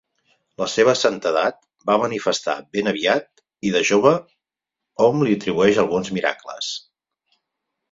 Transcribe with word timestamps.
La 0.61 0.67
seva 0.75 0.93
santedat 1.01 1.59
va 1.89 1.97
manifestar 2.03 2.55
ben 2.77 2.89
aviat 2.93 3.45
i 3.71 3.75
de 3.77 3.83
jove 3.91 4.15
hom 5.05 5.23
li 5.29 5.39
atribueix 5.41 5.81
alguns 5.85 6.13
miracles. 6.19 6.75